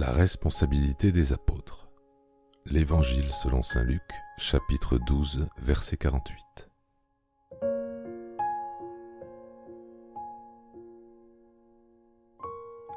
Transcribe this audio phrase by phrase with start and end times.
[0.00, 1.90] La responsabilité des apôtres.
[2.64, 4.00] L'Évangile selon Saint Luc,
[4.38, 6.70] chapitre 12, verset 48.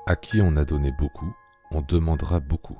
[0.07, 1.35] À qui on a donné beaucoup,
[1.71, 2.77] on demandera beaucoup.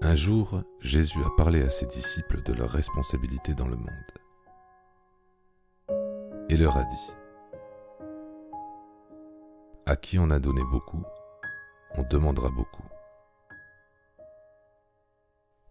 [0.00, 3.90] Un jour, Jésus a parlé à ses disciples de leur responsabilité dans le monde
[6.48, 7.25] et leur a dit
[9.88, 11.04] à qui on a donné beaucoup,
[11.94, 12.82] on demandera beaucoup.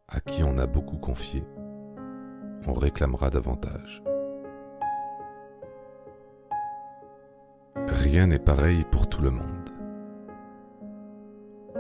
[0.08, 1.44] À qui on a beaucoup confié,
[2.66, 4.02] on réclamera davantage.
[7.76, 9.70] Rien n'est pareil pour tout le monde.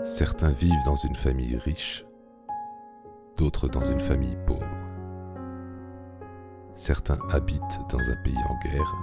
[0.04, 2.06] Certains vivent dans une famille riche,
[3.38, 4.68] d'autres dans une famille pauvre.
[6.76, 8.96] Certains habitent dans un pays en guerre,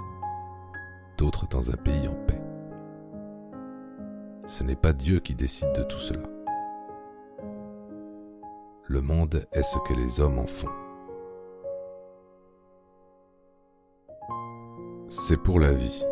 [1.17, 2.42] d'autres dans un pays en paix.
[4.45, 6.27] Ce n'est pas Dieu qui décide de tout cela.
[8.85, 10.67] Le monde est ce que les hommes en font.
[15.07, 16.05] C'est pour la vie.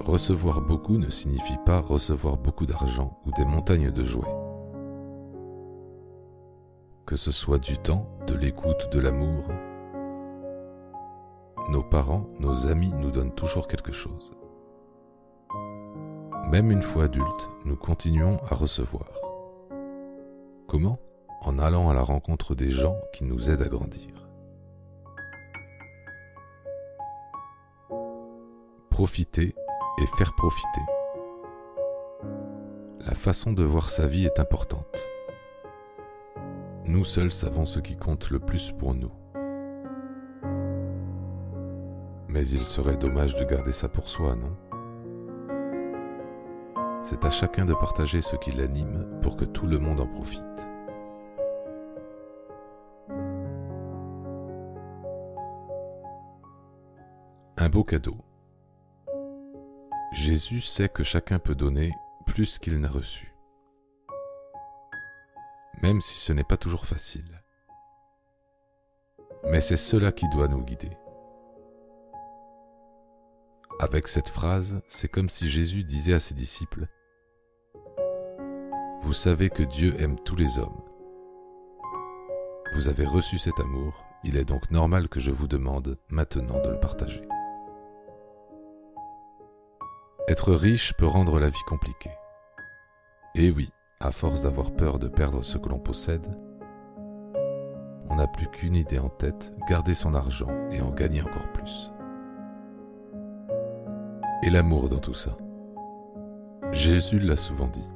[0.00, 4.34] Recevoir beaucoup ne signifie pas recevoir beaucoup d'argent ou des montagnes de jouets.
[7.04, 9.44] Que ce soit du temps, de l'écoute, de l'amour,
[11.68, 14.34] nos parents, nos amis nous donnent toujours quelque chose.
[16.50, 19.08] Même une fois adultes, nous continuons à recevoir.
[20.66, 20.98] Comment?
[21.42, 24.28] En allant à la rencontre des gens qui nous aident à grandir.
[28.90, 29.54] Profiter
[30.02, 30.80] et faire profiter.
[33.06, 35.06] La façon de voir sa vie est importante.
[36.84, 39.12] Nous seuls savons ce qui compte le plus pour nous.
[42.26, 44.69] Mais il serait dommage de garder ça pour soi, non?
[47.10, 50.44] C'est à chacun de partager ce qui l'anime pour que tout le monde en profite.
[57.56, 58.16] Un beau cadeau.
[60.12, 61.90] Jésus sait que chacun peut donner
[62.26, 63.34] plus qu'il n'a reçu,
[65.82, 67.42] même si ce n'est pas toujours facile.
[69.50, 70.96] Mais c'est cela qui doit nous guider.
[73.80, 76.86] Avec cette phrase, c'est comme si Jésus disait à ses disciples,
[79.02, 80.80] Vous savez que Dieu aime tous les hommes.
[82.74, 86.68] Vous avez reçu cet amour, il est donc normal que je vous demande maintenant de
[86.68, 87.22] le partager.
[90.28, 92.12] Être riche peut rendre la vie compliquée.
[93.34, 96.26] Et oui, à force d'avoir peur de perdre ce que l'on possède,
[98.08, 101.92] on n'a plus qu'une idée en tête, garder son argent et en gagner encore plus
[104.42, 105.36] et l'amour dans tout ça?
[106.72, 107.88] Jésus l'a souvent dit.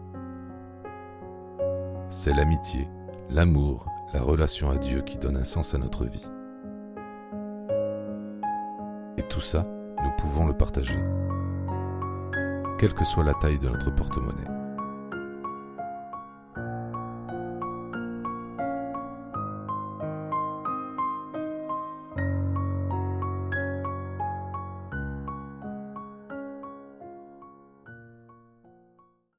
[2.09, 2.89] C'est l'amitié,
[3.31, 6.27] l'amour, la relation à Dieu qui donne un sens à notre vie.
[9.17, 9.67] Et tout ça,
[10.03, 10.99] nous pouvons le partager,
[12.79, 14.64] quelle que soit la taille de notre porte-monnaie.